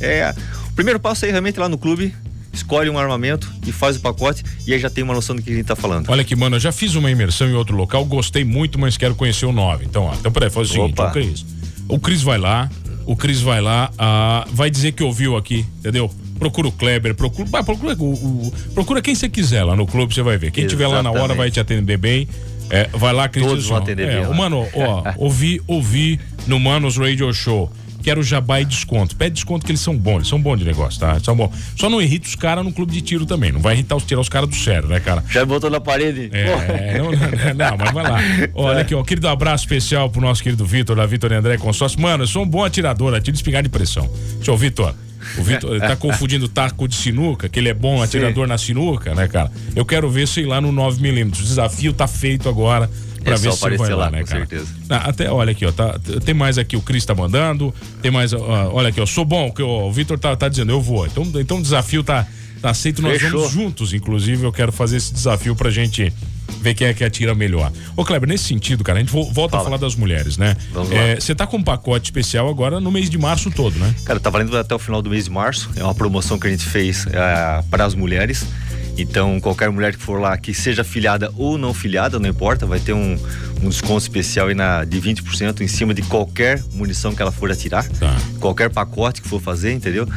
[0.01, 0.33] É,
[0.68, 2.14] o primeiro passo é realmente lá no clube
[2.59, 5.51] escolhe um armamento e faz o pacote e aí já tem uma noção do que
[5.51, 6.11] a gente tá falando.
[6.11, 9.14] Olha aqui, mano, eu já fiz uma imersão em outro local, gostei muito, mas quero
[9.14, 9.85] conhecer o 9.
[9.85, 11.47] Então, ó, então peraí, faz o seguinte, o Cris.
[11.88, 12.71] O Cris vai lá,
[13.07, 16.11] o Cris vai lá, ah, vai dizer que ouviu aqui, entendeu?
[16.38, 20.14] Procura o Kleber, procura, vai, procura, o, o, procura quem você quiser lá no clube,
[20.14, 20.51] você vai ver.
[20.51, 22.29] Quem estiver lá na hora vai te atender bem.
[22.71, 23.47] É, vai lá, Cris.
[23.47, 24.37] Todos vão atender é, bem.
[24.37, 27.73] Mano, ó, ouvi, ouvi no Manos Radio Show
[28.09, 29.14] quero jabá e desconto.
[29.14, 31.21] Pede desconto que eles são bons, eles são bons de negócio, tá?
[31.21, 31.51] São bons.
[31.77, 33.53] Só não irrita os caras no clube de tiro também.
[33.53, 35.23] Não vai irritar os tirar os caras do sério, né, cara?
[35.29, 36.31] Já botou na parede?
[36.33, 38.18] É, não, não, não, mas vai lá.
[38.55, 39.03] Olha aqui, ó.
[39.03, 42.01] Querido abraço especial pro nosso querido Vitor, da Vitor André Consórcio.
[42.01, 44.11] Mano, eu sou um bom atirador, atiro espingarda de pressão.
[44.47, 44.94] Eu, Vitor.
[45.37, 48.49] O Vitor tá confundindo taco de sinuca, que ele é bom atirador Sim.
[48.49, 49.53] na sinuca, né, cara?
[49.77, 51.27] Eu quero ver aí lá no 9mm.
[51.27, 52.88] O desafio tá feito agora
[53.22, 54.46] para é ver se vai lá, lá né, cara?
[54.46, 54.66] Certeza.
[54.88, 58.33] Ah, até, olha aqui, ó, tá, tem mais aqui, o Cris tá mandando, tem mais,
[58.33, 61.07] ó, olha aqui, ó, sou bom, que o Vitor tá, tá dizendo, eu vou.
[61.07, 62.26] Então, então o desafio tá,
[62.61, 63.40] tá aceito, nós Fechou.
[63.40, 66.12] vamos juntos, inclusive, eu quero fazer esse desafio pra gente
[66.61, 67.70] ver quem é que atira melhor.
[67.96, 69.62] Ô, Kleber, nesse sentido, cara, a gente volta Fala.
[69.62, 70.57] a falar das mulheres, né?
[71.18, 73.94] Você é, tá com um pacote especial agora no mês de março todo, né?
[74.04, 75.70] Cara, tá valendo até o final do mês de março.
[75.76, 78.46] É uma promoção que a gente fez é, para as mulheres.
[78.98, 82.80] Então, qualquer mulher que for lá, que seja filiada ou não filiada, não importa, vai
[82.80, 83.16] ter um,
[83.62, 87.50] um desconto especial aí na, de 20% em cima de qualquer munição que ela for
[87.50, 88.16] atirar, tá.
[88.40, 90.08] qualquer pacote que for fazer, entendeu?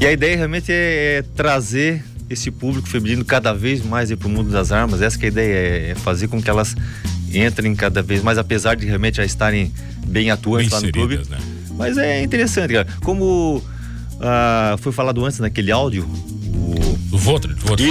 [0.00, 4.30] E a ideia realmente é, é trazer esse público feminino cada vez mais para o
[4.30, 5.02] mundo das armas.
[5.02, 6.74] Essa é a ideia, é, é fazer com que elas
[7.32, 9.72] entrem cada vez mais, apesar de realmente já estarem
[10.06, 11.16] bem atuantes bem lá no clube.
[11.28, 11.38] Né?
[11.76, 12.88] Mas é interessante, cara.
[13.02, 16.08] Como uh, foi falado antes naquele áudio.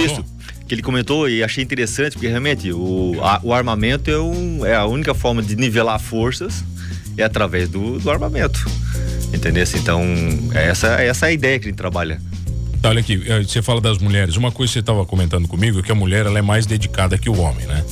[0.04, 0.24] Isso.
[0.66, 4.74] Que ele comentou e achei interessante, porque realmente o, a, o armamento é, um, é
[4.74, 6.64] a única forma de nivelar forças
[7.16, 8.64] é através do, do armamento.
[9.32, 9.64] Entendeu?
[9.74, 10.02] Então,
[10.54, 12.20] é essa, essa é a ideia que a gente trabalha.
[12.82, 14.36] Tá, olha aqui, eh, você fala das mulheres.
[14.36, 17.18] Uma coisa que você estava comentando comigo é que a mulher ela é mais dedicada
[17.18, 17.84] que o homem, né?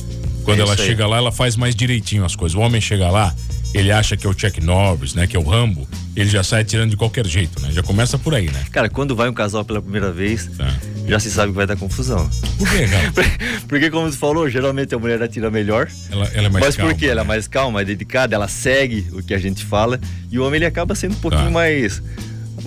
[0.43, 2.55] Quando é ela chega lá, ela faz mais direitinho as coisas.
[2.57, 3.33] O homem chega lá,
[3.73, 5.27] ele acha que é o Chuck Norris, né?
[5.27, 5.87] Que é o Rambo.
[6.19, 7.71] Ele já sai tirando de qualquer jeito, né?
[7.71, 8.65] Já começa por aí, né?
[8.71, 10.67] Cara, quando vai um casal pela primeira vez, tá.
[11.07, 12.29] já se sabe que vai dar confusão.
[12.57, 13.13] Por quê, cara?
[13.67, 15.87] Porque, como você falou, geralmente a mulher atira melhor.
[16.11, 16.91] Ela, ela é mais Mas calma.
[16.91, 17.05] Mas por quê?
[17.05, 17.11] Né?
[17.11, 19.99] Ela é mais calma, mais dedicada, ela segue o que a gente fala.
[20.31, 21.51] E o homem, ele acaba sendo um pouquinho tá.
[21.51, 22.01] mais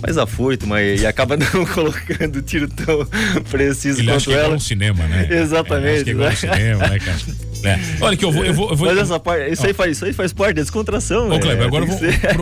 [0.01, 3.05] mais afoito, mas e acaba não colocando tiro tão
[3.49, 4.53] preciso Ele quanto acha que ela.
[4.53, 5.27] É um cinema, né?
[5.29, 5.87] Exatamente.
[5.87, 6.27] É, acho que é né?
[6.27, 7.17] um cinema, né, cara?
[7.63, 7.79] É.
[8.01, 8.87] Olha que eu vou, eu vou, eu vou...
[8.87, 11.85] Mas essa parte, isso, aí faz, isso aí faz parte da descontração, Ô, Kleber, agora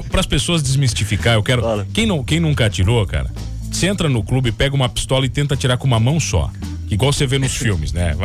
[0.10, 1.86] para as pessoas desmistificar, eu quero.
[1.94, 3.30] Quem, não, quem nunca atirou, cara,
[3.72, 6.50] você entra no clube, pega uma pistola e tenta atirar com uma mão só.
[6.90, 8.16] Igual você vê nos filmes, né?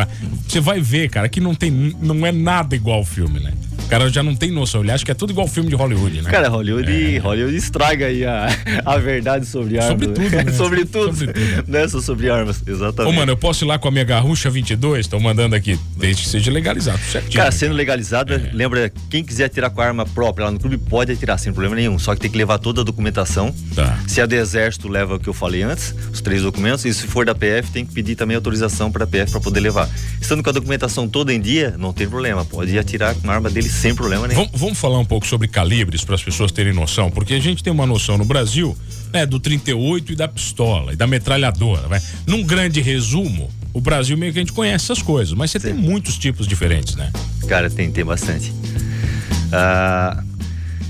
[0.48, 3.52] Você vai ver, cara, que não tem, não é nada igual ao filme, né?
[3.86, 6.20] O cara já não tem noção, ele acha que é tudo igual filme de Hollywood,
[6.20, 6.28] né?
[6.28, 7.18] Cara, Hollywood, é.
[7.18, 8.48] Hollywood estraga aí a,
[8.84, 9.92] a verdade sobre armas.
[9.92, 10.50] Sobre tudo, né?
[10.52, 11.16] sobre tudo.
[11.16, 11.64] Sobre tudo.
[11.68, 13.14] Não só sobre armas, exatamente.
[13.14, 15.06] Ô, mano, eu posso ir lá com a minha garrucha 22?
[15.06, 17.34] Estão mandando aqui, desde que seja legalizado, certinho.
[17.34, 18.50] Cara, sendo legalizado, é.
[18.52, 21.76] lembra, quem quiser atirar com a arma própria lá no clube pode atirar sem problema
[21.76, 23.54] nenhum, só que tem que levar toda a documentação.
[23.72, 24.00] Tá.
[24.08, 27.06] Se é do exército, leva o que eu falei antes, os três documentos, e se
[27.06, 29.88] for da PF, tem que pedir também autorização para a PF para poder levar.
[30.20, 33.34] Estando com a documentação toda em dia, não tem problema, pode ir atirar com a
[33.34, 34.40] arma dele sem problema nenhum.
[34.44, 37.62] Vamos, vamos falar um pouco sobre calibres para as pessoas terem noção, porque a gente
[37.62, 38.76] tem uma noção no Brasil
[39.12, 41.88] né, do 38 e da pistola e da metralhadora.
[41.88, 42.00] Vai.
[42.26, 45.66] Num grande resumo, o Brasil meio que a gente conhece essas coisas, mas você Sim.
[45.68, 47.12] tem muitos tipos diferentes, né?
[47.46, 48.52] Cara, tem, tem bastante.
[49.52, 50.22] Ah,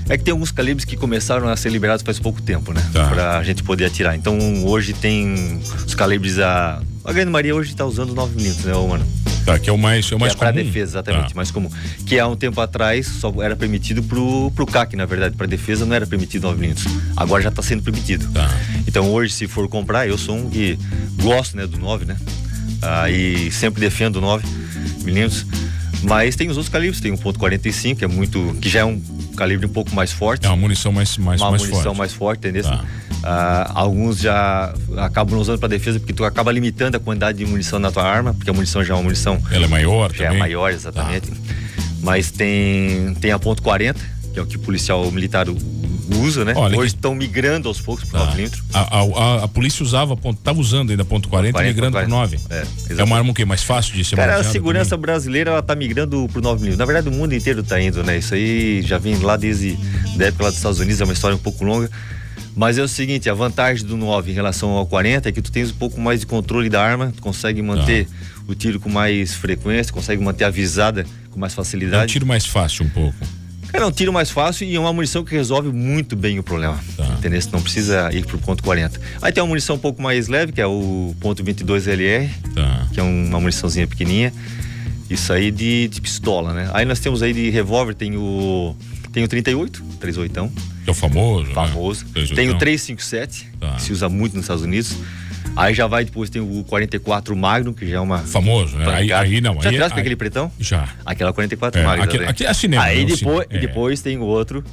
[0.09, 2.81] é que tem alguns calibres que começaram a ser liberados faz pouco tempo, né?
[2.93, 3.07] Tá.
[3.09, 4.15] Pra gente poder atirar.
[4.15, 6.81] Então hoje tem os calibres a.
[7.03, 9.05] A Grande Maria hoje tá usando 9mm, né, mano?
[9.47, 10.53] Tá, que é o mais, é o mais que é comum.
[10.53, 11.35] Para defesa, exatamente, tá.
[11.35, 11.69] mais comum.
[12.05, 15.85] Que há um tempo atrás só era permitido pro, pro CAC, na verdade, para defesa
[15.85, 16.85] não era permitido 9 milímetros.
[17.15, 18.29] Agora já está sendo permitido.
[18.33, 18.53] Tá.
[18.85, 20.77] Então hoje, se for comprar, eu sou um que
[21.21, 22.17] gosto né, do 9, né?
[22.81, 24.45] Ah, e sempre defendo 9
[25.05, 25.45] milímetros.
[26.03, 28.53] Mas tem os outros calibres, tem um ponto .45, que é muito.
[28.61, 29.01] que já é um
[29.37, 30.45] calibre um pouco mais forte.
[30.45, 31.97] É uma munição mais, mais, uma mais munição forte.
[31.97, 32.63] mais forte, entendeu?
[32.63, 32.83] Tá.
[33.23, 37.79] Ah, alguns já acabam usando para defesa porque tu acaba limitando a quantidade de munição
[37.79, 39.41] na tua arma, porque a munição já é uma munição.
[39.51, 40.37] Ela é maior, Já é também.
[40.37, 41.31] é maior, exatamente.
[41.31, 41.37] Tá.
[42.01, 43.95] Mas tem, tem a ponto .40,
[44.33, 45.47] que é o que o policial militar
[46.15, 46.53] usa, né?
[46.55, 48.63] Olha Hoje estão migrando aos poucos para 9 milímetros.
[48.73, 52.39] A, a, a, polícia usava, estava usando ainda ponto 40, 40 migrando para 9.
[52.49, 52.65] É,
[52.97, 53.43] é uma arma o quê?
[53.43, 55.01] Mais fácil de ser Cara, a segurança também?
[55.01, 56.77] brasileira ela tá migrando para 9 milímetros.
[56.77, 58.17] Na verdade, o mundo inteiro está indo, né?
[58.17, 59.77] Isso aí já vem lá desde
[60.19, 61.89] a época lá dos Estados Unidos, é uma história um pouco longa.
[62.57, 65.51] Mas é o seguinte, a vantagem do 9 em relação ao 40 é que tu
[65.51, 68.11] tens um pouco mais de controle da arma, tu consegue manter tá.
[68.47, 72.01] o tiro com mais frequência, consegue manter a visada com mais facilidade.
[72.01, 73.15] É um tiro mais fácil um pouco.
[73.71, 76.43] Cara, é um tiro mais fácil e é uma munição que resolve muito bem o
[76.43, 76.79] problema.
[76.95, 77.05] Tá.
[77.19, 77.39] Entendeu?
[77.39, 78.99] Você não precisa ir pro ponto 40.
[79.21, 82.87] Aí tem uma munição um pouco mais leve, que é o ponto 22 LR, tá.
[82.91, 84.33] que é uma muniçãozinha pequenininha.
[85.07, 86.71] Isso aí de, de pistola, né?
[86.73, 88.75] Aí nós temos aí de revólver, tem o
[89.11, 90.51] tem o 38, 38.
[90.83, 91.47] Que é o famoso.
[91.47, 91.53] Né?
[91.53, 92.05] Famoso.
[92.15, 92.25] Né?
[92.35, 93.75] Tem o 357, tá.
[93.75, 94.97] que se usa muito nos Estados Unidos.
[95.55, 98.19] Aí já vai depois tem o 44 Magnum, que já é uma.
[98.19, 98.85] Famoso, né?
[98.93, 99.59] Aí, aí não.
[99.61, 100.51] Já aí, tiraste aquele pretão?
[100.59, 100.87] Já.
[101.05, 102.03] Aquela 44 é, Magnum.
[102.03, 102.83] Aqui, aqui é cinema.
[102.83, 103.15] Aí né?
[103.15, 103.57] depois, é.
[103.57, 104.63] depois tem o outro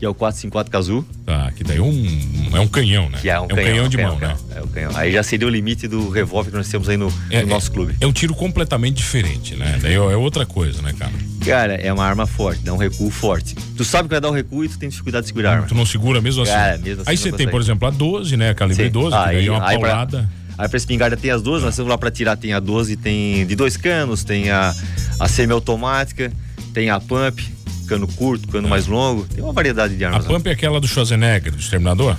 [0.00, 1.04] que é o 454 Cazu.
[1.26, 3.18] Tá, que daí é um, é um canhão, né?
[3.20, 4.36] Que é um, é um canhão, canhão de canhão, mão, né?
[4.56, 4.90] É o canhão.
[4.96, 7.68] Aí já seria o limite do revólver que nós temos aí no, É, no nosso
[7.70, 7.94] é- clube.
[8.00, 9.78] É um tiro completamente diferente, né?
[9.80, 11.12] Daí é é outra coisa, né, cara?
[11.44, 13.54] Cara, é uma arma forte, dá um recuo forte.
[13.76, 15.66] Tu sabe que vai dar um recuo e tu tem dificuldade de segurar a arma.
[15.66, 16.52] Tu não segura mesmo assim.
[16.52, 18.54] Cara, mesmo assim Aí você tem, por exemplo, a 12, né?
[18.54, 18.90] Calibre Sim.
[18.90, 20.30] 12, que daí é uma aí pra- paulada.
[20.56, 23.46] Aí pra espingarda tem as duas, nós temos lá pra tirar, tem a 12, tem
[23.46, 24.74] de dois canos, tem a,
[25.18, 26.32] a semiautomática,
[26.72, 27.40] tem a pump,
[27.90, 30.24] cano curto, cano mais longo, tem uma variedade de A armas.
[30.26, 30.30] lá.
[30.34, 32.16] Pump é aquela do Schwarzenegger, do Exterminador?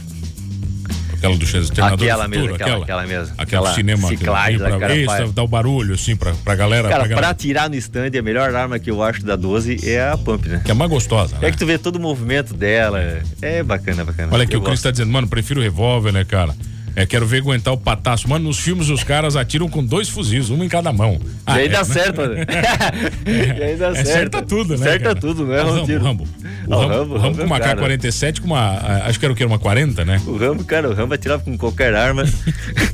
[1.13, 3.33] Aquela do Exterminador Aquela do Futuro, mesmo, aquela- aquela mesmo.
[3.37, 4.07] Aquela, Aquela cinema.
[4.09, 6.89] ciclagem lá, pra, cara, isso, dá o barulho, assim, pra, pra galera.
[6.89, 9.87] Cara, pra galera pra tirar no stand, a melhor arma que eu acho da 12
[9.87, 10.61] é a pump, né?
[10.65, 11.47] que é mais gostosa, né?
[11.47, 12.99] É que tu vê todo o movimento dela,
[13.41, 14.33] é bacana, bacana.
[14.33, 16.53] Olha aqui, Eu o Cris tá dizendo, mano, prefiro o revólver, né, cara?
[16.95, 18.27] É, quero ver aguentar o pataço.
[18.29, 21.19] Mano, nos filmes os caras atiram com dois fuzis, um em cada mão.
[21.21, 21.83] E Ah, aí é, dá né?
[21.85, 22.45] certo, né?
[23.25, 24.07] e aí dá É, certo.
[24.07, 24.83] certa tudo, né?
[24.85, 25.15] Certa cara?
[25.15, 26.27] tudo, não é o Rambo, o Rambo.
[26.67, 27.75] O Ah, Rambo, Rambo, o Rambo com é uma um cara.
[27.81, 28.59] K-47 com uma.
[28.59, 29.43] ah, Acho que era o que?
[29.45, 30.21] Uma 40, né?
[30.25, 32.23] O Rambo, cara, o Rambo atirava com qualquer arma,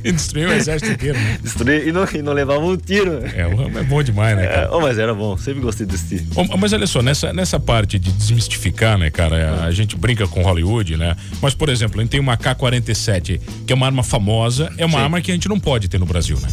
[0.03, 1.37] E destruiu o exército inteiro, né?
[1.41, 3.19] destruía e não, e não levava um tiro.
[3.35, 4.61] É, o Rambo é bom demais, né, cara?
[4.63, 6.25] É, oh, mas era bom, sempre gostei desse tiro.
[6.35, 9.63] Ô, Mas olha só, nessa, nessa parte de desmistificar, né, cara?
[9.63, 11.15] A gente brinca com Hollywood, né?
[11.41, 14.97] Mas, por exemplo, a gente tem uma K-47, que é uma arma famosa, é uma
[14.99, 15.03] Sim.
[15.03, 16.47] arma que a gente não pode ter no Brasil, né?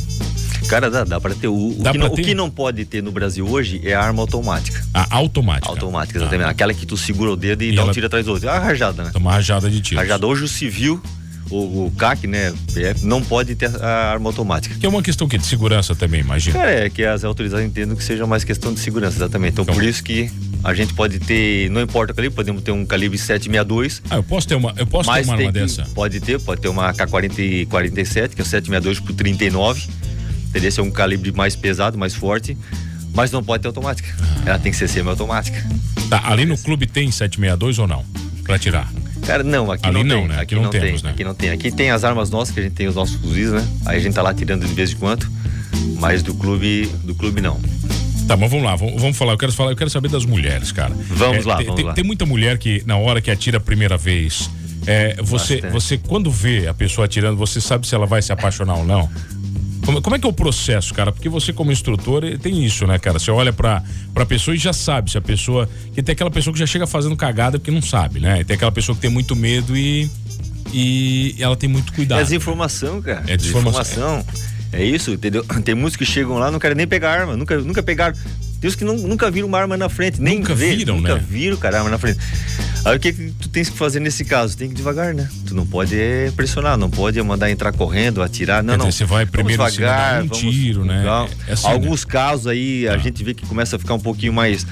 [0.69, 1.47] Cara, dá, dá pra ter.
[1.49, 2.23] O, o que não, o ter?
[2.23, 4.83] que não pode ter no Brasil hoje é a arma automática.
[4.95, 5.69] A automática.
[5.69, 6.49] Automática, exatamente.
[6.49, 8.49] Aquela que tu segura o dedo e, E dá ela- um tiro atrás do outro.
[8.49, 9.11] É uma rajada, né?
[9.13, 10.01] Toma uma rajada de tiro.
[10.01, 10.27] Rajada.
[10.27, 11.03] Hoje o civil,
[11.51, 14.75] o, o CAC, né, PF, não pode ter a arma automática.
[14.77, 16.59] Que é uma questão que de segurança também, imagina.
[16.59, 19.53] Cara, é que as autoridades entendam que seja mais questão de segurança, exatamente.
[19.53, 20.31] Então, Então- por isso que
[20.65, 24.23] a gente pode ter, não importa o calibre, podemos ter um calibre 762, Ah, eu
[24.23, 25.83] posso ter uma, eu posso ter uma tem arma que, dessa?
[25.95, 29.83] pode ter, pode ter uma K40 47, que é o 762 por 39.
[30.49, 30.69] Entendeu?
[30.69, 32.57] Esse é um calibre mais pesado, mais forte,
[33.13, 34.09] mas não pode ter automática.
[34.21, 34.43] Ah.
[34.47, 35.63] Ela tem que ser semi-automática.
[36.09, 38.05] Tá, ali no clube tem 762 ou não?
[38.45, 38.91] Pra tirar.
[39.27, 40.29] Cara, não, aqui Ali não, não, tem.
[40.29, 40.35] né?
[40.35, 40.81] Aqui Aqui não não, tem.
[40.81, 41.11] temos, né?
[41.11, 41.51] Aqui não tem.
[41.51, 43.67] Aqui tem as armas nossas, que a gente tem os nossos fuzis, né?
[43.87, 45.27] Aí a gente tá lá tirando de vez em quando.
[45.99, 47.59] Mas do clube, do clube não.
[48.27, 49.33] Tá, mas vamos lá, vamos, vamos falar.
[49.33, 50.95] Eu quero falar, eu quero saber das mulheres, cara.
[51.09, 51.93] Vamos lá, tem, vamos tem, lá.
[51.93, 54.51] tem muita mulher que na hora que atira a primeira vez,
[54.87, 55.73] é, você, Bastante.
[55.73, 59.11] você quando vê a pessoa atirando, você sabe se ela vai se apaixonar ou não?
[59.85, 61.13] Como, como é que é o processo, cara?
[61.13, 63.19] Porque você como instrutor eh, tem isso, né, cara?
[63.19, 63.83] Você olha pra,
[64.15, 65.69] pra pessoa e já sabe se a pessoa...
[65.95, 68.41] Que tem aquela pessoa que já chega fazendo cagada porque não sabe, né?
[68.41, 70.09] E tem aquela pessoa que tem muito medo e...
[70.73, 72.23] E ela tem muito É cuidado.
[72.23, 73.25] desinformação, cara.
[73.29, 74.23] É desinformação.
[74.23, 74.54] Desinformação.
[74.75, 75.45] É isso, entendeu?
[75.65, 78.15] Tem muitos que chegam lá não querem nem pegar arma, nunca, nunca pegaram.
[78.61, 81.17] Tem uns que não- nunca viram uma arma na frente, nem Nunca vê, viram, nunca
[81.17, 81.25] né?
[81.29, 82.19] viram, cara, arma na frente.
[82.85, 84.57] Aí o que, que tu tens que fazer nesse caso?
[84.57, 85.29] Tem que devagar, né?
[85.47, 85.97] Tu não pode
[86.37, 88.91] pressionar, não pode mandar entrar correndo, atirar, não, Quer não.
[88.93, 91.05] você vai primeiro vamos devagar, um vamos tiro, né?
[91.47, 91.73] É assim, né?
[91.73, 92.99] Alguns casos aí a Tá.
[92.99, 94.67] gente vê que começa a ficar um pouquinho mais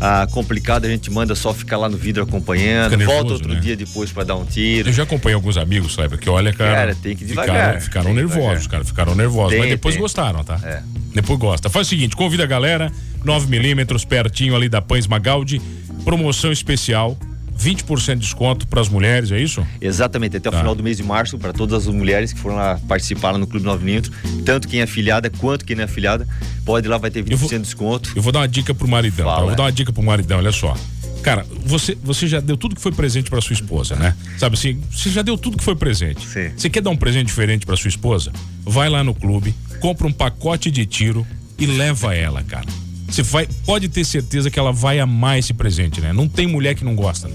[0.00, 3.60] ah, complicado, a gente manda só ficar lá no vidro acompanhando, nervoso, volta outro né?
[3.60, 4.88] dia depois pra dar um tiro.
[4.88, 6.18] Eu já acompanhei alguns amigos, sabe?
[6.18, 6.74] Que olha, cara.
[6.74, 8.70] Cara, tem que ficaram, devagar, ficaram tem que nervosos, devagar.
[8.70, 8.84] cara.
[8.84, 9.50] Ficaram nervosos.
[9.50, 10.02] Tem, mas depois tem.
[10.02, 10.58] gostaram, tá?
[10.62, 10.82] É.
[11.14, 11.70] Depois gosta.
[11.70, 12.92] Faz o seguinte: convida a galera,
[13.24, 15.60] 9mm, pertinho ali da Pães Magaldi.
[16.04, 17.16] Promoção especial.
[17.58, 19.64] 20% de desconto para as mulheres, é isso?
[19.80, 20.58] Exatamente, até o Tá.
[20.58, 23.46] final do mês de março, para todas as mulheres que foram lá participar lá no
[23.46, 24.10] Clube 9 Minutos,
[24.44, 26.26] tanto quem é afiliada quanto quem não é afiliada,
[26.64, 28.12] pode ir lá, vai ter 20% Eu vou- de desconto.
[28.16, 29.32] Eu vou dar uma dica pro maridão, tá?
[29.32, 29.42] Fala.
[29.42, 30.76] Eu vou dar uma dica pro maridão, olha só.
[31.22, 34.14] Cara, você, você já deu tudo que foi presente para sua esposa, né?
[34.36, 36.26] Sabe assim, você já deu tudo que foi presente.
[36.28, 36.50] Sim.
[36.54, 38.30] Você quer dar um presente diferente para sua esposa?
[38.62, 41.26] Vai lá no clube, compra um pacote de tiro
[41.58, 42.66] e leva ela, cara.
[43.08, 46.12] Você vai, pode ter certeza que ela vai amar esse presente, né?
[46.12, 47.28] Não tem mulher que não gosta.
[47.28, 47.34] Né?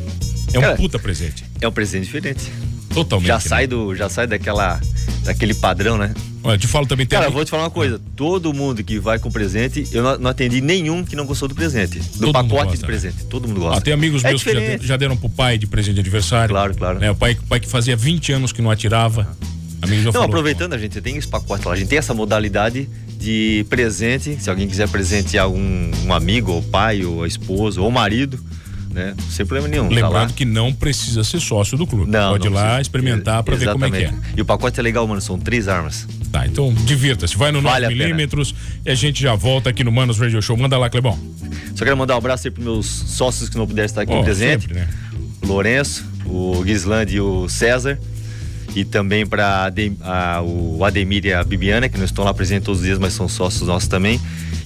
[0.53, 1.43] É um Cara, puta presente.
[1.61, 2.51] É um presente diferente.
[2.93, 3.27] Totalmente.
[3.27, 3.39] Já né?
[3.41, 4.81] sai do, já sai daquela,
[5.23, 6.13] daquele padrão, né?
[6.43, 8.01] Olha, te falo também tem Cara, ami- vou te falar uma coisa.
[8.15, 11.53] Todo mundo que vai com presente, eu não, não atendi nenhum que não gostou do
[11.53, 11.99] presente.
[11.99, 12.87] Do Todo pacote de né?
[12.87, 13.25] presente.
[13.25, 13.77] Todo mundo gosta.
[13.77, 14.81] Ah, tem amigos é meus que já, diferente.
[14.81, 16.49] de- já deram pro pai de presente de aniversário.
[16.49, 16.99] Claro, claro.
[16.99, 17.11] Né?
[17.11, 19.27] O pai, o pai que fazia 20 anos que não atirava.
[19.81, 21.73] Amigo já Não, falou, aproveitando, a gente tem esse pacote lá.
[21.73, 24.37] A gente tem essa modalidade de presente.
[24.41, 28.39] Se alguém quiser presentear um, um amigo, ou pai, ou a esposa, ou marido,
[28.89, 29.13] né?
[29.29, 29.89] Sem problema nenhum.
[29.89, 30.07] tá lá.
[30.07, 32.09] Lembrando que não precisa ser sócio do clube.
[32.09, 32.81] Não, Pode ir não lá precisa.
[32.81, 34.13] experimentar pra ver como é que é.
[34.37, 35.19] E o pacote é legal, mano.
[35.21, 36.07] São três armas.
[36.31, 37.35] Tá, então divirta-se.
[37.35, 38.55] Vai no Vale a 9mm
[38.85, 40.55] e a gente já volta aqui no Manos Radio Show.
[40.55, 41.19] Manda lá, Clebão.
[41.75, 44.23] Só quero mandar um abraço aí pros meus sócios que não puderam estar aqui Ó,
[44.23, 44.61] presente.
[44.61, 44.87] sempre, né?
[45.41, 47.99] O Lourenço, o Guislande e o César.
[48.75, 49.71] E também para
[50.43, 53.27] o Ademir e a Bibiana, que não estão lá presentes todos os dias, mas são
[53.27, 54.19] sócios nossos também.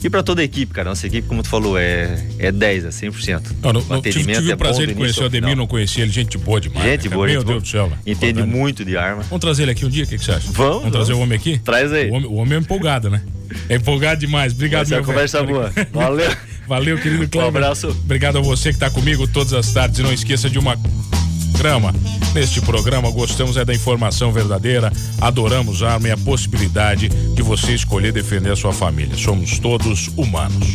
[0.03, 0.89] E para toda a equipe, cara.
[0.89, 3.41] Nossa equipe, como tu falou, é, é 10, é 100%.
[3.61, 6.11] Não, não, o tive, tive é o prazer de conhecer o Ademir, não conhecia ele,
[6.11, 6.85] gente boa demais.
[6.85, 7.61] Gente né, boa, Meu gente Deus boa.
[7.61, 7.89] do céu.
[7.89, 7.97] né?
[8.05, 8.45] Entende né?
[8.45, 9.23] muito de arma.
[9.23, 10.51] Vamos trazer ele aqui um dia, o que, que você acha?
[10.51, 11.57] Vamos, Vamos trazer o homem aqui?
[11.59, 12.09] Traz aí.
[12.09, 13.21] O homem, o homem é empolgado, né?
[13.69, 14.51] É empolgado demais.
[14.51, 15.53] Obrigado, meu conversa velho.
[15.53, 15.71] boa.
[15.93, 16.35] Valeu.
[16.67, 17.45] Valeu, querido Cleber.
[17.45, 17.89] Um abraço.
[17.89, 19.99] Obrigado a você que está comigo todas as tardes.
[19.99, 20.77] E não esqueça de uma
[21.53, 21.93] grama.
[22.33, 27.73] Neste programa gostamos é da informação verdadeira, adoramos a arma e a possibilidade de você
[27.73, 29.15] escolher defender a sua família.
[29.15, 30.73] Somos todos humanos.